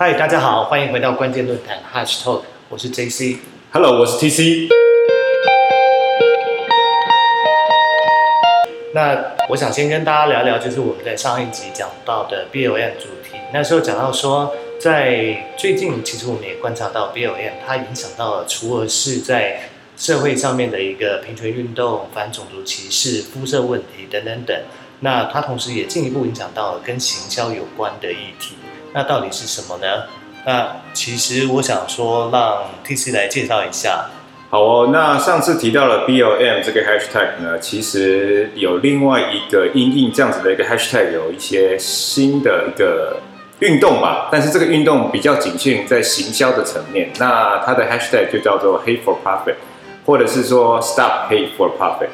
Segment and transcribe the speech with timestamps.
[0.00, 3.38] 嗨，大家好，欢迎回到关键论坛 Hash Talk，我是 JC。
[3.72, 4.68] Hello，我是 TC。
[8.94, 13.40] 那我想先跟大家聊聊，就是我们在上一集讲到的 BLM 主题。
[13.52, 19.62] 那时候讲到说，在最近其实我们也观察到 BLM 它影响到了，除了是在
[19.96, 24.56] 社会上面的一个平权运动、反种族歧视、肤色问题等等等，
[25.00, 28.54] 那它同时也进一步影响到了跟行销有关的议题。
[28.92, 30.04] 那到底是什么呢？
[30.46, 34.06] 那其实我想说，让 TC 来介绍一下。
[34.50, 43.20] 好哦，那上次提到了 BLM 这个 hashtag 呢，其实有另外一个因应这样子的一个 hashtag，有一些新的一个
[43.58, 47.10] 运动吧，但是这个运动比较仅限在行销的层面。
[47.18, 49.56] 那它的 hashtag 就叫做 Hate for Profit，
[50.06, 52.08] 或者是说 Stop Hate for Profit。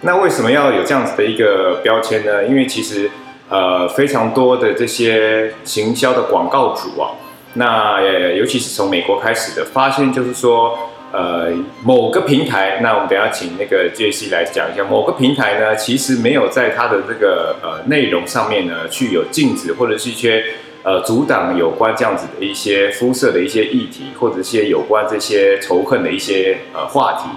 [0.00, 2.44] 那为什么要有这样子的一个标签呢？
[2.46, 3.08] 因为其实
[3.48, 7.10] 呃非常多的这些行销的广告主啊，
[7.54, 10.78] 那呃尤其是从美国开始的，发现就是说。
[11.12, 11.50] 呃，
[11.82, 14.84] 某个平台，那我们等下请那个 JC 来讲一下。
[14.84, 20.44] 某个平台呢，其实没有在它的这个呃内容上面呢，去有禁止或者是一些
[20.82, 27.28] 呃阻挡有关这样子的一些肤色的一些议题，或者一些有关这些仇恨的一些呃话题。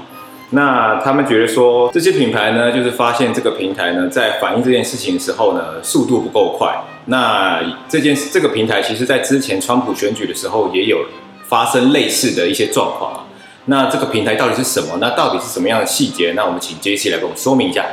[0.52, 6.76] 那他们觉得说，这些品牌呢，就是发现这个平台呢，在反映这件事情的时候呢，速度不够快。
[7.06, 11.06] 那这件这个平台，其实在之前川普选举的时候，也有
[11.48, 13.28] 发生类似的一些状况。
[13.66, 14.98] 那这个平台到底是什么？
[15.00, 16.34] 那到底是什么样的细节？
[16.36, 17.86] 那我们请 JC 来跟我们说明一下。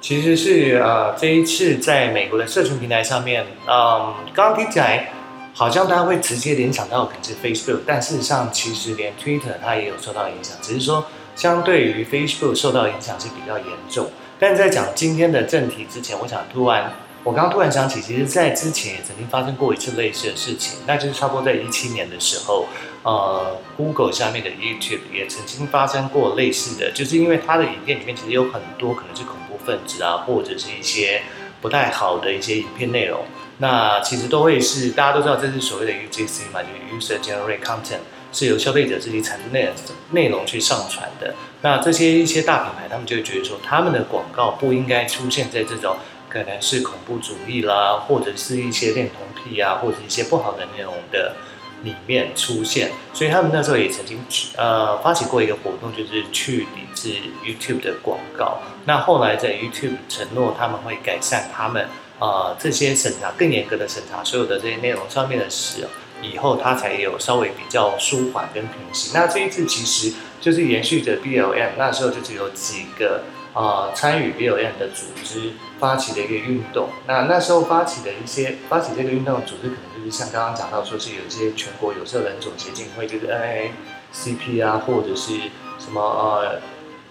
[0.00, 5.12] 其实是呃，这一次在美国的社群平台上面，嗯，刚刚听起来
[5.52, 11.04] 好像大家会直接联想到可能是 Facebook，但事实上其实连 Twitter 它也有受到影响，只是说
[11.40, 14.10] 相对于 Facebook 受到影响是比较严重。
[14.38, 16.92] 但在讲今天的正题之前，我想突然，
[17.24, 22.66] 我刚刚突然想起，其实在之前也曾经发生过一次类似的事情，那就是差不多在一七年的时候。
[23.02, 31.22] 呃，Google 下面的 YouTube 也曾经发生过类似的，就是因为它的影片里面其实有很多可能是恐怖分子啊，或者是一些
[31.62, 33.24] 不太好的一些影片内容。
[33.56, 36.68] 那其实都会是大家都知道，这是所谓的 UGC 嘛，就
[36.98, 38.00] 是 User Generate Content，
[38.32, 39.74] 是由消费者自己产生内容
[40.10, 41.34] 内容去上传的。
[41.62, 45.96] 那这些一些大品牌，他们就会觉得说，他们的广告不应该出现在这种
[46.28, 51.34] 可能是恐怖主义啦，或者是一些恋童癖啊，或者一些不好的内容的。
[51.82, 54.22] 里面出现，所以他们那时候也曾经
[54.58, 58.58] 呃发起过一个活动，就是去抵制 YouTube 的广告。
[58.84, 61.88] 那后来在 YouTube 承诺他们会改善他们
[62.18, 65.88] 呃这些审查更严格的审查所有的这些内容上面的事，
[66.22, 69.10] 以后他才有稍微比较舒缓跟平息。
[69.14, 73.22] 那这一次其实就是延续着 BLM 那时候就只有几个
[73.54, 76.88] 呃参与 BLM 的组织发起的一个运动。
[77.06, 79.90] 那那时候发起的一些发起这个运动的组织可能。
[80.00, 85.34] 就是像刚刚讲到，说是有一些全国有色人种协进会，就是 NAACP 啊，或者是
[85.78, 86.58] 什么呃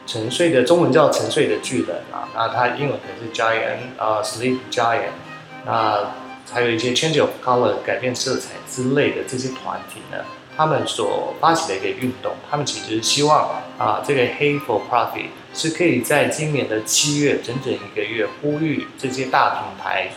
[0.07, 5.11] 沉睡的中文叫沉睡的巨人啊，那它英文可能是 Giant 啊 Sleep Giant，
[5.67, 5.99] 那
[6.51, 10.17] 还有一些 Change of Color 改变色彩之类的这些团体呢，
[10.55, 20.09] 他们所发起的一个运动，他们其实希望啊这个 Hate for Profit 是可以在今年的七月整整一个月呼吁这些大品牌。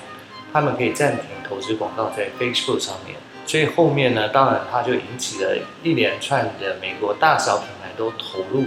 [0.55, 3.17] 他们可以暂停投资广告在 Facebook 上面，
[3.47, 8.67] 所以后面呢，当然它就引起了一连串的美国大小品牌都投入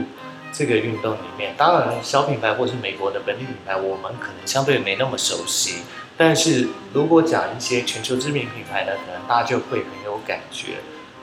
[0.51, 1.53] 这个运动里面。
[1.55, 5.83] 当然，小品牌或是美国的本地品牌，我们可能相对没那么熟悉。
[6.17, 10.73] 但是如果讲一些全球知名品牌呢，可能大家就会很有感觉。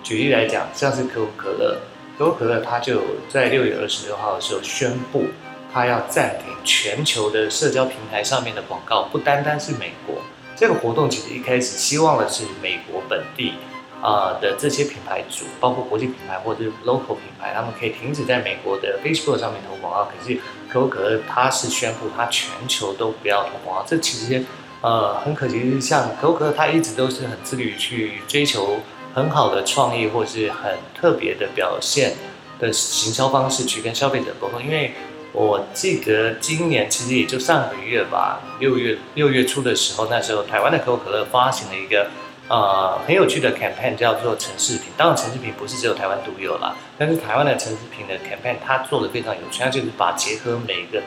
[0.02, 1.78] 举例来讲，像是可口可乐，
[2.18, 5.26] 可口可乐它就在六月二十六号的时候宣布，
[5.72, 10.16] 它要暂停全球的社交平台上面的广告，不单单是美国。
[10.54, 13.54] 这个活动其实一开始希望的是美国本地
[14.02, 20.04] 啊的这些品牌主，包括国际品牌或者是 local 品牌，他们可以停止在美国的 Facebook 上面投广告。
[20.04, 20.38] 可是
[20.68, 23.84] 可口可乐它是宣布它全球都不要投广告。
[23.88, 24.44] 这其实
[24.82, 28.80] 呃很可惜是，像可口可乐它一直都是很致力于去追求
[29.14, 32.14] 很好的创意或是很特别的表现
[32.60, 34.92] 的行销方式去跟消费者沟通，因为。
[35.34, 42.10] 我记得今年其实也就上个月吧，六月六月初的时候，那时候台湾的可口可乐发行了一个
[42.48, 44.88] 呃很有趣的 campaign，叫做城市品。
[44.94, 51.00] 当然，城市品不是只有台湾独有啦，但是台湾的城市品的 campaign 它做的非常有趣，它就是把结合每一个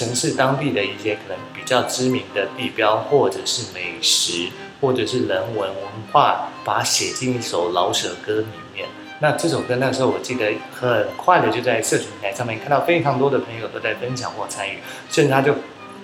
[0.00, 4.48] 城市当地的一些可能比较知名的地标，或者是美食，
[4.80, 5.76] 或者是人文文
[6.10, 8.88] 化，把它写进一首老舍歌里面。
[9.18, 14.78] 那这首歌那时候我记得很快的就在社群平台上面看到非常多的朋友都在分享或参与，
[15.10, 15.54] 甚至他就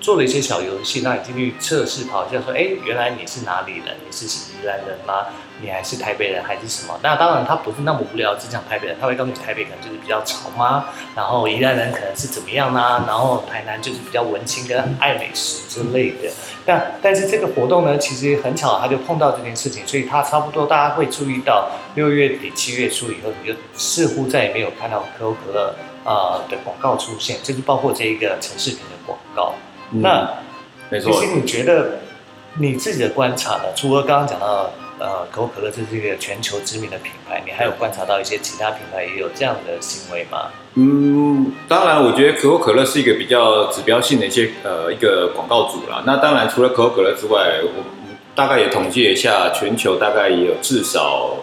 [0.00, 3.96] 做了一些小游戏，让你进去测试跑一下，说，哎，原来你是哪里人？
[4.04, 5.26] 你是宜兰人吗？
[5.60, 6.98] 你还是台北人还是什么？
[7.02, 10.84] 那当然，他不是那么无聊，只讲台北人，他会告诉你台北可能就是比较吵吗？
[11.14, 13.04] 然后宜兰人可能是怎么样呢？
[13.06, 16.30] 然后台南就是比较文青跟爱美食之类的。
[16.66, 29.54] 但但是这个活动呢，其实很巧，他就碰到这件事情，所以他差不多大家会注意到六月底七月初以后，你就似乎再也没有看到可口可乐啊的广告出现，就是包括这一个城市品的广告。
[29.90, 30.28] 那
[30.90, 31.12] 没错。
[31.12, 31.98] 其实你觉得
[32.58, 33.64] 你自己的观察呢？
[33.74, 34.70] 除了刚刚讲到。
[34.98, 40.48] 呃，可口可乐这是一个全球知名的品牌，你还有观察到一些其他品牌也有这样的行为吗？
[40.72, 46.02] 嗯，当然，我觉得可口可乐是一个比较指标性的一些呃一个广告主啦。
[46.06, 47.84] 那当然，除了可口可乐之外，我
[48.34, 51.36] 大概也统计了一下，全球大概也有至少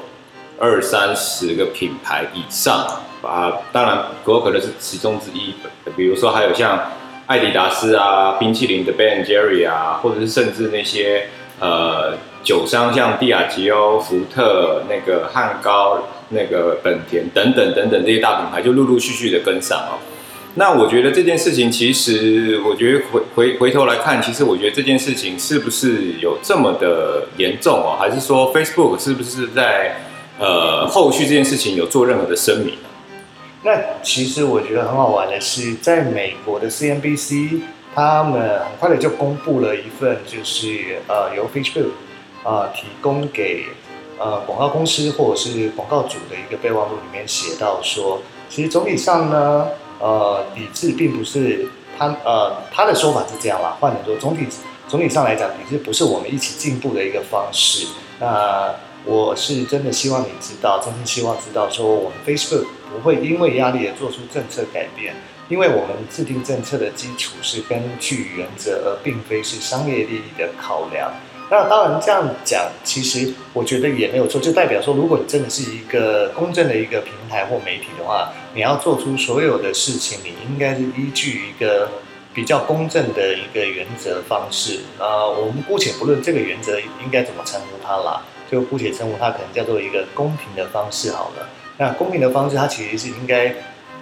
[0.57, 2.79] 二三十个品牌以上
[3.21, 3.53] 啊。
[3.71, 5.53] 当然，可口可乐是其中之一。
[5.95, 6.91] 比如说，还有像
[7.27, 11.27] 艾迪达斯啊，冰淇淋的 Ben Jerry 啊，或者是甚至那些
[11.59, 12.17] 呃。
[12.43, 19.95] 酒商像蒂亚吉欧、福特、那个汉高、那个本田等等等等这些大品牌就陆陆续续的跟上哦。
[20.55, 27.95] 那我觉得这件事情，其实我觉得回回回头来看，其实我觉得这件事情是不是有这么的严重哦？
[27.97, 30.01] 还是说 Facebook 是不是在
[30.37, 32.75] 呃后续这件事情有做任何的声明？
[33.63, 37.61] 那其实我觉得很好玩的是，在美国的 CNBC，
[37.95, 41.91] 他们很快的就公布了一份，就是呃由 Facebook。
[42.45, 43.67] 啊，提供给
[44.19, 51.65] 呃广告公司或者是广告主的一个备忘录里面写到说，其实总体上呢，呃，抵制并不是
[51.97, 54.45] 他呃他的说法是这样啦，换成说总体
[54.89, 57.87] 总体上来讲，抵制不是我们一起进步的一个方式。
[58.19, 65.13] 那我是真的希望你知道，真心希望知道说，我们 Facebook 不会因为压力而做出政策改变，
[65.49, 71.11] 因为我们制定政策的基础是根据原则，而并非是商业利益的考量。
[71.51, 81.89] 那当然，这样讲，其实我觉得也没有错，就代表说，如果你真的是一个公正的一个平台或媒体的话，你要做出所有的事情，你应该是依据一个
[82.33, 84.79] 比较公正的一个原则方式。
[84.97, 91.49] 啊，我们姑且不论这个原则应该怎么称呼它啦，就姑且称呼它可能叫做一个公平的方式好了。
[91.77, 93.53] 那公平的方式，它其实是应该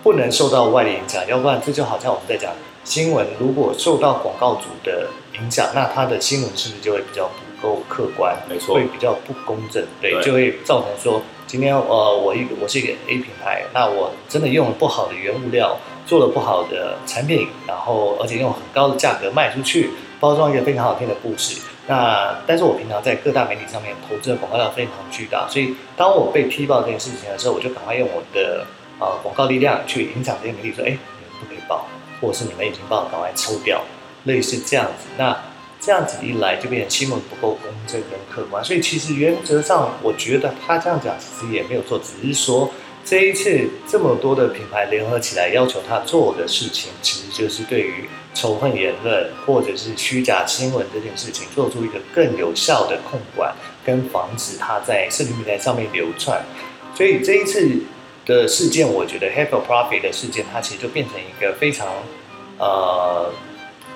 [0.03, 2.51] 不能受到外力影响，要不然这就好像我们在讲
[2.83, 5.07] 新闻，如果受到广告主的。
[5.41, 8.35] 影响，那它的新闻是不是就会比较不够客观？
[8.47, 15.79] 没错，会比较不公正，对，就会造成说，今天呃，我一个我是一个 A 品牌，那我真的用了不好的原物料，
[16.11, 21.61] 做了不好的产品，然后而且用很高的价格卖出去，包装一个非常好听的故事。
[21.87, 28.65] 那但是我平常在各大媒体上面投资的广告量非常巨大，所以当我被踢爆这件事情的时候，我就赶快用我的
[28.99, 31.85] 呃广告力量去影响这些媒体，说，哎，你们不可以报，
[32.19, 33.81] 或者是你们已经报了，赶快抽掉。
[34.25, 35.35] 类似这样子，那
[35.79, 42.69] 这样子一来就变成新闻不够公正跟客观，所以其实原则上我觉得他这样讲其实也没有错，只是说
[43.03, 53.53] 这一次这么多的品牌联合起来要求他做的事情，其实就是对于仇恨言论或者是虚假新闻这件事情做出一个更有效的控管
[53.85, 56.41] 跟防止它在社群平台上面流窜，
[56.95, 57.69] 所以这一次
[58.25, 61.87] 的事件，我觉得 h a p p y Profit 的事件，它其实就变成一个非常
[62.57, 63.31] 呃。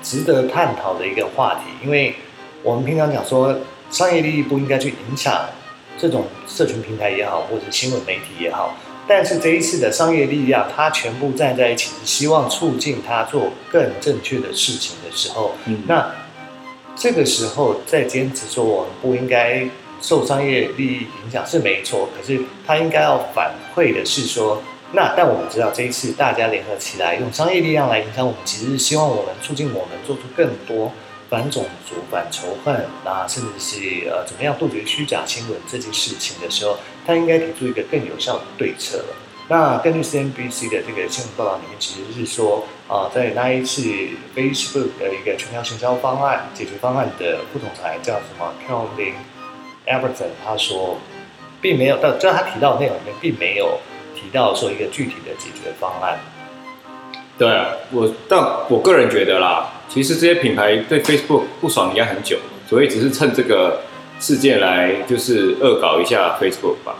[0.03, 2.13] 值得探讨的一个话题，因为
[2.61, 3.57] 我们平常讲说
[3.89, 5.49] 商业利益不应该去影响
[5.97, 8.77] 这种社群平台也好，或者新闻媒体也好。
[9.07, 15.55] 但是这一次的商业力量，他全部站在一起，是希望促进他做更正确的事情的时候，
[15.87, 16.11] 那
[16.95, 19.67] 这个时候再坚持说我们不应该
[20.01, 24.61] 受商业利益影响是没错，可是他应该要反馈的是说。
[24.93, 30.89] 那但我们知道，这一次大家联合起来，用商业力量来影响我们，其实是希望我们促进我们做出更多
[31.27, 39.15] 反种族、反仇恨啊，甚至是呃怎么样杜绝虚假新闻这件事情的时候，他应该提出一个更有效的对策了。
[39.47, 43.81] 那根据 CNBC 的这个新闻报道里面，其实是说啊，在那一次
[44.35, 49.13] Facebook 的一个全球行销方案解决方案的副总裁叫什么 Carolyn
[49.85, 50.97] Everton，他说
[51.61, 53.79] 并没有，但在他提到的内容里面并没有。
[54.15, 56.17] 提到说一个具体的解决方案，
[57.37, 57.47] 对
[57.91, 63.81] 我，但我个人觉得啦，其实这些品牌对 Facebook 不爽应该很久，所以只是趁这个
[64.19, 66.95] 事件来就是恶搞一下 Facebook 吧。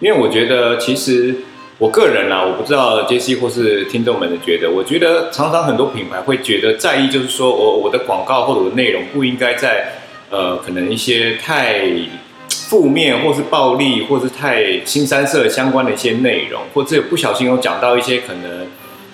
[0.00, 1.34] 因为我觉得，其实
[1.78, 9.92] 我个人啦，我不知道杰西或是听众们的觉得，我觉得常常很多品牌会觉得在意，就是说我我的广告或者我的内容不应该在
[10.30, 11.82] 呃可能一些太。
[12.68, 18.66] 负面或是暴力，或是太新三色相关的一些内容，或者不小心有讲到一些可能，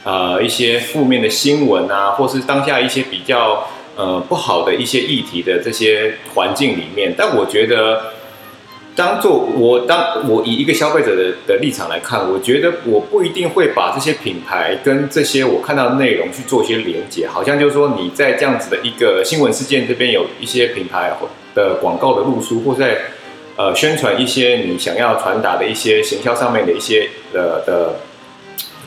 [0.04, 3.66] 呃，一些负面的新闻啊，或是当下一些比较
[3.98, 8.14] 呃不好的一些议题的这些环境里面，但我觉得。
[8.98, 21.12] 当做我当我以一个消费者的的立场来看，我觉得我不一定会把这些品牌跟这些我看到的内容去做一些连接，好像就是说你在这样子的一个新闻事件这边有一些品牌
[21.54, 22.98] 的广告的露出，或在
[23.54, 27.94] 呃宣传一些你想要传达的一些行销上面的一些的的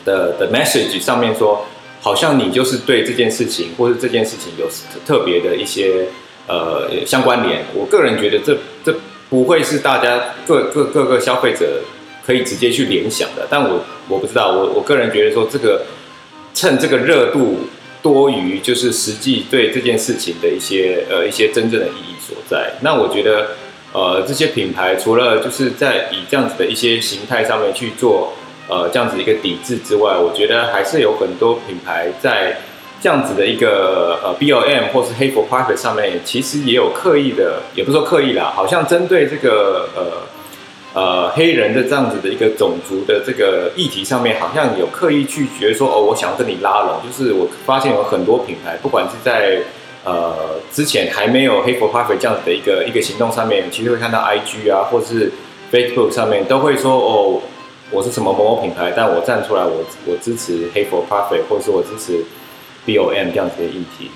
[0.04, 1.64] 的的 message 上面说，
[2.02, 4.68] 好像你就是对这件事情或者这件事情有
[5.06, 6.08] 特别的一些
[6.46, 7.64] 呃相关联。
[7.72, 8.94] 我个人觉得这这。
[9.32, 11.80] 不会是大家各各各个消费者
[12.22, 15.86] 可以直接去联想的，但我我不知道，我我个人觉得说这个
[16.52, 17.60] 趁这个热度
[18.02, 22.74] 多于就是实际对这件事情的一些呃一些真正的意义所在。
[22.82, 23.52] 那我觉得
[23.94, 28.34] 呃这些品牌除了就是在以这样子的一些形态上面去做
[28.68, 32.56] 呃这样子一个抵制之外，我觉得还是有很多品牌在。
[33.02, 47.00] 这样子的一个呃 B L M 或是 Hateful Profit 上面，其实也有刻意的，也不说刻意啦，好像针对这个呃呃黑人的这样子的一个种族的这个议题上面，好像有刻意去觉得说，哦，我想要跟你拉拢。
[47.04, 49.58] 就是我发现有很多品牌，不管是在
[50.04, 55.32] 呃之前还没有 Hateful Profit 这样子的一个一个行动上面，其实会看到 I G 啊，或是
[55.72, 57.42] Facebook 上面都会说，哦，
[57.92, 62.24] 我是什么某某品牌，但我站出来，我我支持 Hateful Profit，或者是我支持。
[62.84, 64.10] B O M 这样子的议题，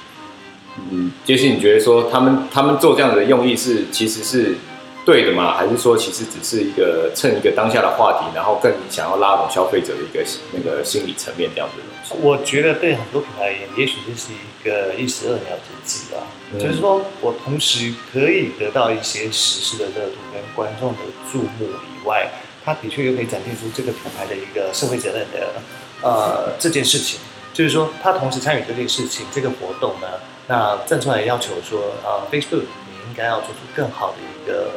[0.90, 4.56] 嗯，杰西，你觉得说他们他们做这样子的用意是其实是
[5.04, 5.54] 对的吗？
[5.56, 12.26] 还是说其实只是一个趁一个当下的话题，然后更想要拉拢消费者的一个那个心理层面这样子的东西？
[12.26, 16.18] 我觉得对很多品牌而言，也许这是一个一石二鸟之计吧。
[16.58, 20.98] 就是说我同时可以得到一些时事的热度跟观众的
[21.30, 22.28] 注目以外，
[22.66, 25.62] 它的确又可以展现出这个品牌的一个社会责任的
[26.02, 27.18] 呃这件事情。
[27.54, 30.06] 就是说，他同时参与这件事情，这个活动呢，
[30.46, 34.72] 那站出来要求说，呃，Facebook 你应该要做出更好的一个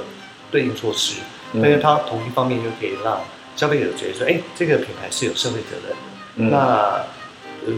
[0.50, 1.15] 对应措施，
[1.51, 3.19] 因为它同一方面又可以让
[3.58, 6.55] 消费者觉得说，哎，这个品牌是有社会责任的。
[6.55, 7.03] 那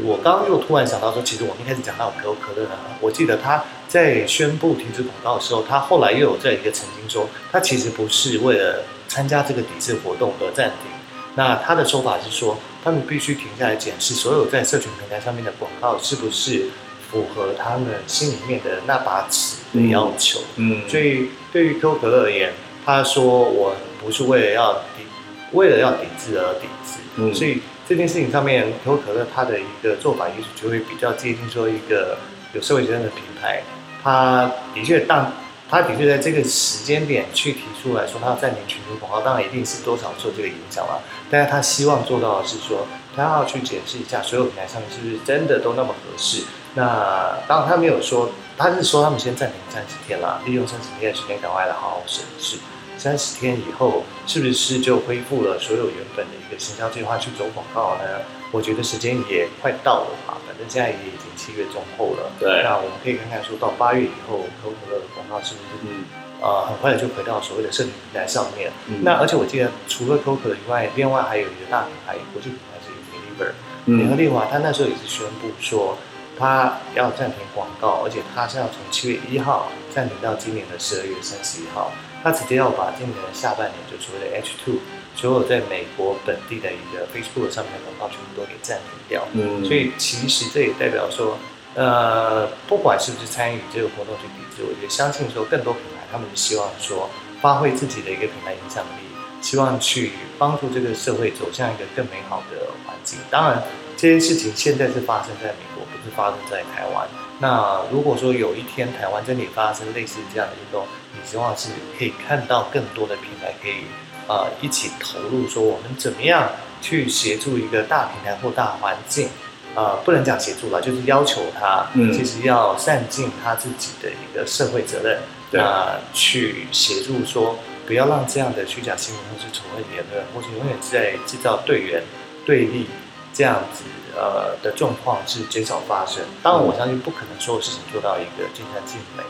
[0.05, 10.89] 我刚刚又突然想到说，其实我们一开始讲到可口可乐呢，我记得他在宣布停止广告的时候，他后来又有这样一个澄清说，他其实不是为了参加这个抵制活动而暂停。
[11.35, 16.67] 那他的说法是说，他们必须停下来检视所有在社群平台上面的广告是不是
[17.09, 20.39] 符合他们心里面的那把尺的要求。
[20.55, 22.53] 嗯，所以对于可口可乐而言，
[22.85, 25.03] 他说我不是为了要抵，
[25.51, 26.99] 为了要抵制而抵制。
[27.17, 32.17] 嗯，所以这件事情上面，可口可乐它的一个做法，也许就会比较接近说一个
[32.53, 33.61] 有社会责任的品牌。
[34.01, 35.29] 他的确当。
[35.71, 41.01] 他的确在这个时间点去提出来说，他要暂停全球广告，当然一定是多少做这个影响了。
[41.29, 42.85] 但是他希望做到的是说，
[43.15, 46.43] 他要去解释一下所有平台上面是不是真的都那么合适。
[46.75, 52.57] 那当然他没有说，他是说他们先暂停三十天啦，利用三十天的时间赶快来好好审视。
[53.01, 58.21] 三十天以后是不是就恢复了所有原本的一个行销计划去走广告呢？
[58.51, 62.31] 我觉得时间也快到了吧，反正现在也已经七月中后了。
[62.39, 66.05] 对，那我们可以看看说到八月以后，可口可乐的广告是不是嗯
[66.43, 68.71] 呃很快的就回到所谓的社群平台上面？
[69.01, 75.97] 那而且我记得除了可口可乐以外，另外还有一个大品牌，国际品牌是 Unilever，联合利华，他那时候也是宣布说
[76.37, 81.91] 他要暂停广告，而且他是要从七月一号暂停到今年的十二月三十一号，
[82.23, 84.75] 他直接要把今年的下半年就所谓的 H two。
[85.13, 91.37] 所有在美国本地的一个 Facebook 上面的广告全部都给暂停掉，嗯，所以其实这也代表说，
[91.75, 97.09] 呃，不管是不是参与这个活动去抵制，我觉得相信说更多品牌他们是希望说
[97.41, 99.03] 发挥自己的一个品牌影响力，
[99.41, 103.19] 希望去帮助这个社会走向一个更美好的环境。
[103.29, 103.61] 当然，
[103.97, 107.05] 这件事情现在是发生在美国，不是发生在台湾。
[107.41, 113.83] 那如果说有一天台湾真的发生类似这样的运动，你希望是可以看到更多的品牌可以。
[114.27, 116.47] 呃，一起投入，说我们怎么样
[116.79, 119.27] 去协助一个大平台或大环境，
[119.75, 125.19] 呃，不能讲协助了，就是要求他，嗯，其实要善尽他自己的一个社会责任，
[125.49, 132.01] 那去协助说，不要让这样的虚假新闻或是仇恨言论，或是永远在制造队员
[132.45, 132.87] 对立
[133.33, 133.83] 这样子
[134.15, 136.23] 呃的状况是减少发生。
[136.41, 139.23] 当然，我相信不可能所有事情做到一个尽善尽美。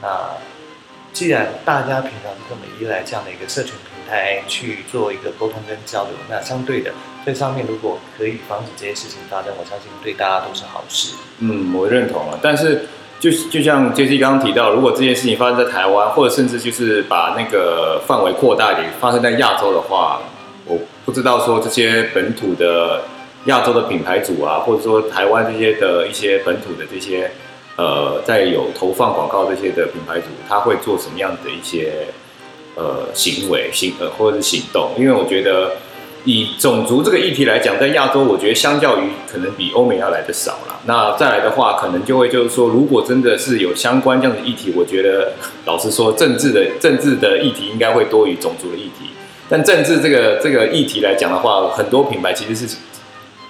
[0.00, 0.08] 那
[1.12, 6.92] 既然大家平常这么依赖这样的一个社群平台去做一个沟通跟交流，那相对的，
[7.26, 11.14] 在上面如果可以防止这些事情发生，我相信对大家都是好事。
[11.40, 12.38] 嗯，我认同了。
[12.40, 12.86] 但是，
[13.18, 20.20] 就就像杰西刚刚提到，如果这件事情发生在台湾，或者甚至就是把那个范围扩大一点，发生在亚洲的话，
[20.66, 23.02] 我不知道说这些本土的
[23.48, 27.30] 亚洲的品牌主啊，或者说台湾这些的一些本土的这些。
[27.80, 31.92] 呃，在有投放广告这些的品牌主，他会做什么样的一些
[32.74, 34.90] 呃行为行呃或者是行动？
[34.98, 35.76] 因为我觉得
[36.24, 40.80] 以种族这个议题来讲，在亚洲，我觉得相较于可能比欧美要来的少了。
[40.86, 49.10] 那再来的话，可能就会就是说，如果真的是有相关这样的议题，我觉得老实说，政治的政治的议题应该会多于种族的议题。
[49.48, 52.76] 但政治这个这个议题来讲的话，很多品牌其实是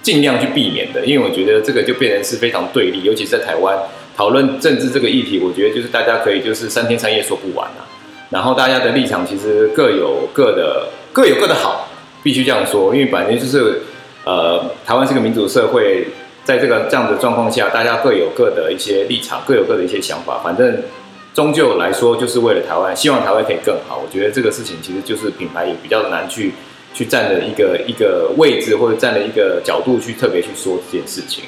[0.02, 3.78] 尽量去避免的，因为我觉得这个就变成是非常对立，尤其是在台湾。
[4.16, 7.86] 讨论政治这个议题，我觉得就是大家可以就是三天三夜说不完啊。
[8.30, 11.88] 然后大家的立场其实各有各的各有各的好，
[12.20, 12.92] 必须这样说。
[12.92, 13.82] 因为本来就是
[14.24, 16.08] 呃，台湾是个民主社会，
[16.42, 20.40] 在这个这样的状况下，大家各有各的一些立场，各有各的一些想法。
[20.42, 20.82] 反正
[21.32, 24.02] 终究来说，就是为了台湾，希望台湾可以更好。
[24.04, 26.54] 我觉得这个事情其实就是品牌也比较难去
[26.94, 31.44] 去站的一个一个位置，或者站的一个角度去特别去说这件事情。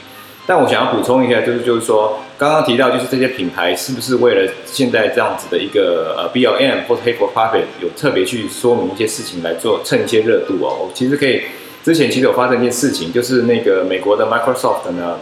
[0.47, 10.91] 但我想要补充一下，就是就是说，刚刚提到就是这些品牌是不是为了现在这样子的一个呃 B L M 或者 Hey for Profit 有特别去说明一些事情来做蹭一些热度哦？
[10.93, 11.43] 其实可以，
[11.85, 15.19] 之前其实有发生一件事情，就是那个美国的 Microsoft 呢，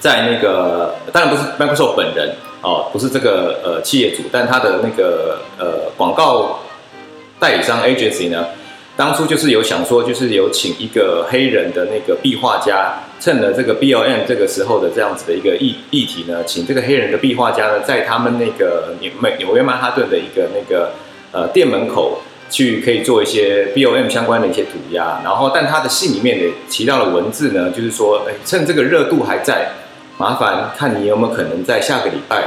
[0.00, 6.60] 在那个当然不是 Microsoft 本人哦，不是这个呃企业主，但他的那个呃广告
[7.38, 8.46] 代理商 agency 呢。
[8.98, 20.90] 当初就是有想说，就是有请一个黑人的那个壁画家，趁了这个 BOM 这个时候的这样子的一个议议题呢，请这个黑人的壁画家呢，在他们那个纽美纽约曼哈顿的一个那个
[21.30, 29.68] 呃店门口去可以做一些 BOM 相关的一些涂鸦，然后但他的信里面也提到了文字呢，就是说，哎，趁这个热度还在，
[30.16, 32.42] 麻烦看你有没有可能在下个礼拜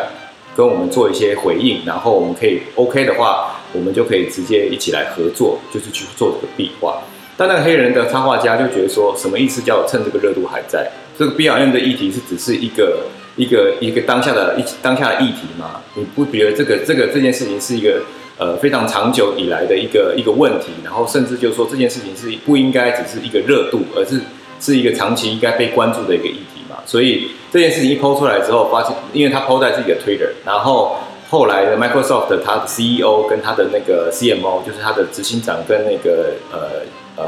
[0.54, 3.56] 跟我们做一些回应，然后我们可以 O K 的话。
[3.74, 7.02] 我们就可以直接一起来合作，就是去做这个壁画。
[7.38, 9.62] 但那个黑人的插画家就觉得说，什么意思？
[9.62, 15.82] 叫趁这个热度还在，这个 B L M 的议题是只是一个一个一个当下的一当下的议题吗？
[15.96, 18.04] 你不觉得这个这个这件事情是一个
[18.38, 20.68] 呃非常长久以来的一个一个问题？
[20.84, 24.20] 然后甚至就是说这件事情是不应该只是一个热度，而是
[24.60, 26.78] 是一个长期应该被关注的一个议题嘛？
[26.86, 30.98] 所以这件事情一抛出来之后，发现因为他抛在自己的 Twitter，然后。
[31.32, 36.84] 后来的 Microsoft 他的 CEO 跟他的那个 CMO，就是他的执行长跟那个呃
[37.16, 37.24] 呃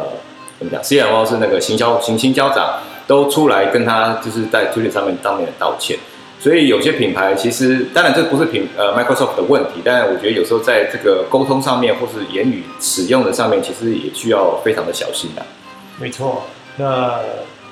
[0.60, 5.98] 怎么讲，CMO 是那个行销行行销长，都出来跟他就是在推特上面当面道歉。
[6.38, 15.42] 所以有些品牌其实当然这不是品呃 Microsoft 的问题，但我觉得有时候在这个沟通上面或是言语使用的上面，其实也需要非常的小心的。
[15.98, 16.44] 没错，
[16.76, 17.20] 那。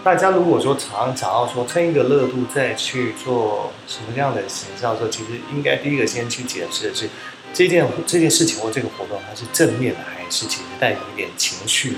[0.03, 7.07] 大家如果说常想要说蹭一个热度再去做什么样的形象的时候，其实应该第一个先去解释的是
[7.53, 11.95] 这件这件事情或这个活动它是正面的还是其实带有一点情绪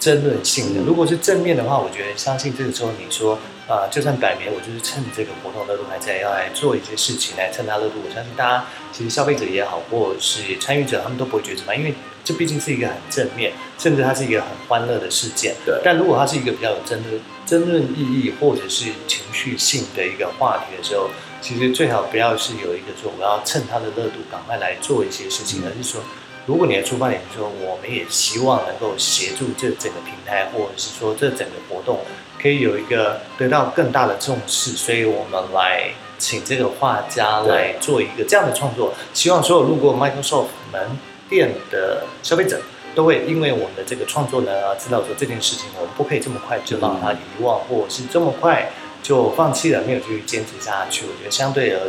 [0.00, 0.80] 争论性的。
[0.82, 11.94] 如果是正面的话，我觉得相信这个时候你说啊，就算摆明我就是趁这个活动热度还在要来做一些事情来蹭它热度，我相信大家其实消费者也好，或者是参与者他们都不会觉得什么，因为。
[12.24, 15.54] 这毕竟是一个很正面，甚至它是一个很欢乐的事件。
[15.64, 15.80] 对。
[15.82, 21.08] 但如果它是一个比较有争论、争论意义或者是情绪性的一个话题的时候，
[21.40, 26.02] 其实最好不要是有一个说我要趁它的热度赶快来做一些事情，而是说，
[26.48, 32.00] 如果你的出发点是说我们也希望能够协助这整个平台，或者是说这整个活动
[32.42, 40.98] 可以有一个得到更大的重视，所以我们来请这个画家来做一个这样的创作，希望所有路过 Microsoft 门。
[41.30, 42.58] 店的消费者
[42.94, 51.04] 都会因为我们的这个创作呢，知道说这件事情我们不可以这么快就让它遗忘，或者是这么快就放弃了，没有继续坚持下去。
[51.04, 51.80] 我觉得相对而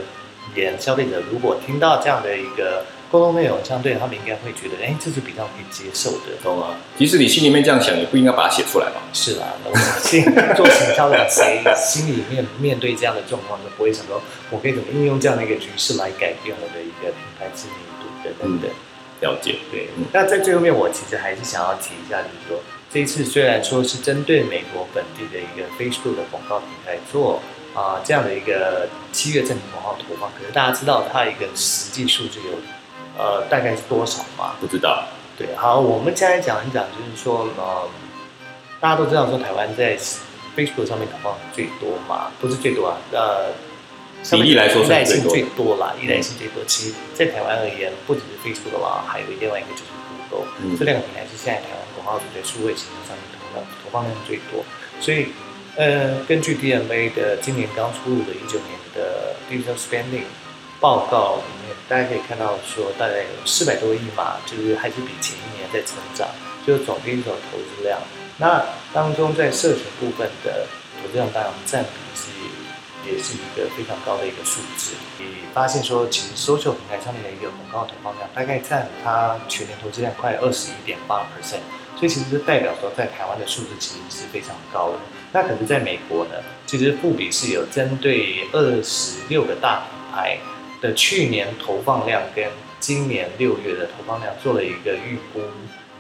[0.56, 6.76] 言，消费者如果听到这样的一个沟通内容，相对他们应该会觉得，哎，这是比较可以接受的，懂吗？
[6.98, 9.02] 即使你心里面这样想，也不应该把它写出来吧？
[9.14, 10.24] 是啊，我心
[10.56, 18.70] 做营销的谁心里面面对这样的状况，就不会想说，我可以怎么应用这样的一个局势来改变我的一个品牌知名度等等等。
[19.22, 19.90] 了解，对。
[20.14, 27.42] 那在最后面，我其实还是想要提一下，就是说，这一次虽然说是针对美国本地的一个 Facebook 的广告平台做
[27.74, 32.54] 啊这样的一个七月正品广告投放，可是大家知道它一个实际数据有
[33.20, 34.56] 呃大概是多少吗？
[34.62, 35.04] 不知道。
[35.38, 37.88] 对，好，我们现在讲一讲，就是说，呃，
[38.80, 39.98] 大家都知道说台湾在
[40.56, 43.52] Facebook 上面投放最多嘛，不是最多啊，呃。
[44.32, 46.62] 比例来说，依赖性最多啦，依赖性最多。
[46.68, 49.86] 其实，在台湾而言，不只是 Facebook 的话，还有另外一个就是
[50.30, 54.60] Google，这两个平台是现在台湾广告主在数位形象上面投放投放量最多。
[55.00, 55.28] 所以，
[55.78, 60.28] 呃，根据 DMA 的今年刚出炉的一九年的 Digital Spending
[60.80, 66.28] 报告里面，大家可以看到说，大概有四百多亿嘛，就是还是比前一年在成长，
[66.66, 68.00] 就是总 digital 投资量。
[68.38, 68.64] 那
[68.94, 70.66] 当中在社群部分的
[71.02, 72.30] 投资量当然占比是。
[73.08, 74.92] 也是一个非常高的一个数字。
[75.18, 81.62] 你发现说，其实 social 平台上面的一个广告投放量，大概占它全年投资量快二十一点八 percent，
[81.98, 85.00] 所以其实代表说，在台湾的数字其实是非常高的。
[85.32, 86.36] 那可是在美国呢，
[86.68, 90.38] 其实富比是有针对二十六个大品牌
[90.82, 92.46] 的去年投放量跟
[92.80, 95.42] 今年六月的投放量做了一个预估。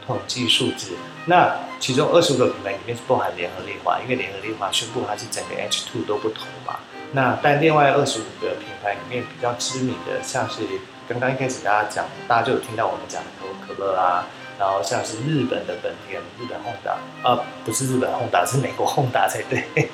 [0.07, 0.93] 统计数字，
[1.27, 6.79] 那其中二十五个品牌里面是包含联合利华，因为联合利华宣布它是整个 H two 都不投嘛。
[7.11, 10.61] 那但另外二十五个品牌里面比较知名的，像是
[11.07, 14.25] 刚刚一开始大家讲，大家就有听到我们讲的可口可乐啊，
[14.57, 19.63] 然后像是日本的本田、日本 Honda，啊不是日本 Honda，是美国 Honda 才对，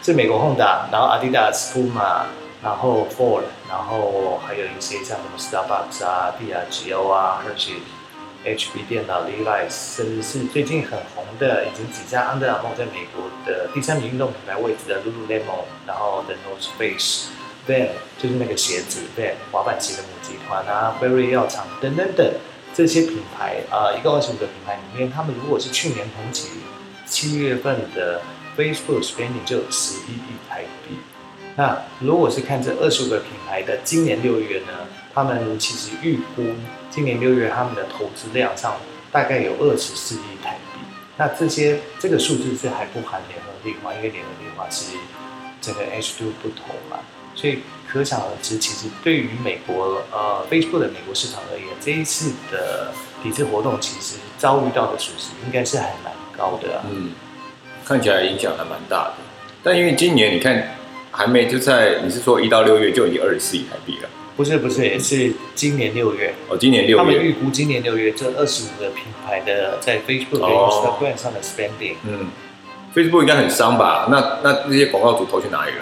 [0.00, 2.22] 是美国 Honda，然后 Adidas、Puma，
[2.64, 7.76] 然后 Ford，然后还有一些像什么 Starbucks 啊、digo 啊、Hershey。
[8.46, 22.34] HP 电脑、Levi's，甚至是最近很红的，已经挤下 Under Armour 在美国的第三名运动品牌位置的 Lululemon，然后 The North Face，Van 就是那个鞋子，Van 滑板鞋的母集团啊，Very 药厂等等等
[22.74, 26.50] 这些品牌啊，一个二十五个品牌里面，他们如果是去年同期
[27.06, 28.20] 七月份的
[28.58, 30.98] Facebook spending 就有十一亿台币。
[31.56, 34.72] 那如果是看这二十五个品牌的今年六月呢，
[35.14, 36.44] 他们其实预估。
[36.90, 38.76] 今年六月，他们的投资量上
[39.10, 40.80] 大概有二十四亿台币。
[41.16, 44.96] 那这些这个数字是还不含联合利华，因为联合利华是
[45.60, 46.98] 整个 H two 不同嘛，
[47.34, 56.80] 所以可想而知，其实对于美国呃 Facebook 的美国市场而言，这一次的抵制活动其实遭遇到的损失应该是还蛮高的。
[56.88, 57.10] 嗯，
[57.84, 59.14] 看起来影响还蛮大的。
[59.64, 60.76] 但因为今年你看
[61.16, 64.08] 还没就在，你是说一到六月就已经二十四亿台币了？
[64.36, 72.26] 不是不是，也是今年六月哦，今年六月，他们预估今年六月这二十五个品牌的在 Facebook 跟 Instagram 上的 spending，嗯
[72.92, 74.08] ，Facebook 应该很伤吧？
[74.10, 75.78] 那那那些广告主投去哪里了？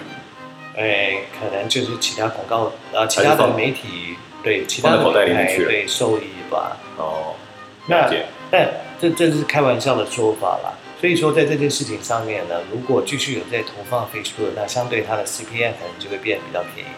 [0.76, 6.76] 哎，可能就是其他广告呃，其他的媒体对其他的口袋里面对受益吧。
[6.98, 7.34] 哦，
[7.86, 8.10] 那
[8.50, 8.68] 但
[9.00, 10.74] 这这是开玩笑的说法啦。
[11.02, 16.90] 所以说在这件事情上面呢，如果继续有在投放 Facebook，那相对它的 CPM 可能就会变得比较便宜。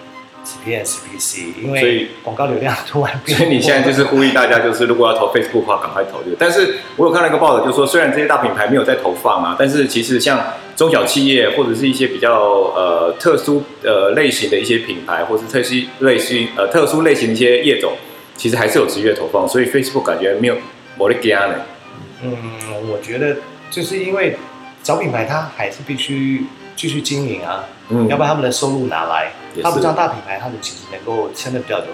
[0.45, 6.37] CPS、PC，因为广告流量突然变，所以你现在就是呼吁大家，就是如果要投 Facebook 的话，赶快投这个。
[6.39, 10.39] 但是我有看到一个报道，就是说虽然这些大品牌没有在投放啊，但是其实像
[10.77, 12.35] 中小企业或者是一些比较
[12.77, 17.95] 呃特殊呃类型的一些品牌，或是特殊类型呃特殊类型的一些业种，
[18.37, 19.49] 其实还是有持续的投放。
[19.49, 20.59] 所以 Facebook 感觉没有
[20.99, 21.55] 我的家呢。
[22.23, 22.37] 嗯，
[22.91, 23.37] 我觉得
[23.75, 24.37] 就是因为
[24.85, 29.33] 小品牌它还是必须继续经营啊，嗯，要不然他们的收入哪来？
[29.61, 31.87] 它不像大品牌，他们其实能够撑的比较久，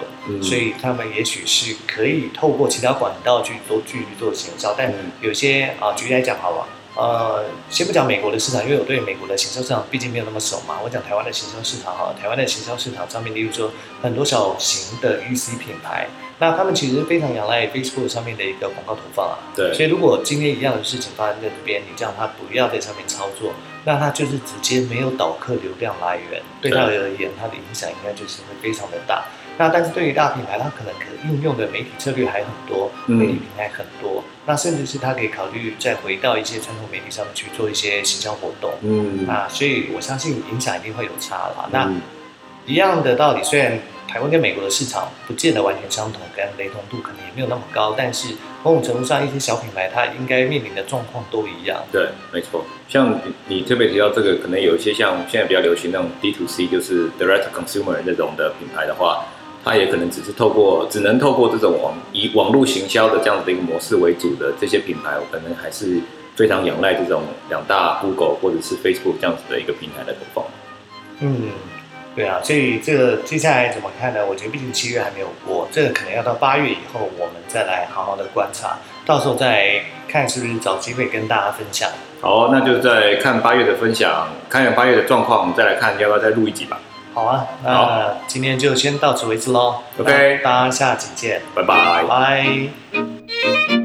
[0.43, 4.75] 所以他们也许是可以透过其他管道去做继续做行销。
[4.77, 10.75] 但有些啊，举例来讲好了，呃，先不讲美国的市场，因为我对美国的行销市场毕竟没有那么熟嘛。
[10.83, 13.71] 我讲台湾的行销市场哈，台湾的行销市场上面，例如说
[14.03, 16.07] 很多小型的 UC 品牌，
[16.41, 19.37] 那他们其实非常仰赖 Facebook 上面的一个广告投放啊。
[19.55, 19.71] 对。
[19.73, 23.53] 所以如果今天一样的事情发生在这边，你叫他不要在上面操作。
[23.83, 29.23] 那他就是直接没有导客流量来源，对他而言，他的影响应该就是会非常的大。
[29.57, 34.23] 那但是对于大品牌，它可能可运用的媒体策略还很多，媒体平台很多。
[34.45, 38.71] 那甚至是它可以考虑再回到一些传统媒体上面去做一些行销活动。
[38.81, 41.69] 嗯，那所以我相信影响一定会有差了。
[41.71, 41.91] 那
[42.65, 43.79] 一样的道理，虽然。
[44.11, 51.81] 台湾跟美国的市场不见得完全相同，跟雷同度可能也没有那么高，但是某种程度上，一些小品牌它应该面临的状况都一样。
[51.93, 52.65] 对，没错。
[52.89, 59.23] 像你特别提到这个，可能有一些像现在比较流行那种 D to C，就是 Direct Consumer 那种的品牌的话，
[59.63, 66.01] 它也可能只是透过，只能透过这种网以网络行销的这样子的一个模式为主的这些品牌，我可能还是
[66.35, 70.45] 非常仰赖这种两大 Google 或者是 Facebook 这样子的一个平台的投放。
[71.21, 71.49] 嗯。
[72.13, 74.25] 对啊，所以这个接下来怎么看呢？
[74.25, 81.89] 我觉得毕竟七月还没有过，这个可能要到八月以后，我们再来好好的观察，到时候再看是不是找机会跟大家分享。
[82.19, 86.79] 好，那就再看八月的分享，看看八月的状况，我们再来看要不要再录一集吧。
[87.13, 89.81] 好啊，那今天就先到此为止喽。
[89.97, 93.80] OK，大家下集见，拜拜，拜。